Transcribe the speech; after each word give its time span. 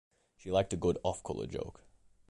She 0.35 0.49
liked 0.49 0.73
a 0.73 0.77
good 0.77 0.97
off-color 1.03 1.45
joke. 1.45 1.83